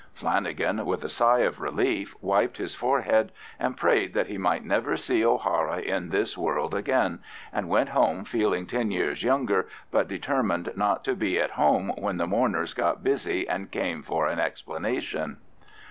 [0.15, 4.97] Flanagan, with a sigh of relief, wiped his forehead, and prayed that he might never
[4.97, 7.19] see O'Hara in this world again,
[7.53, 12.17] and went home feeling ten years younger, but determined not to be at home when
[12.17, 15.37] the mourners got busy and came for an explanation.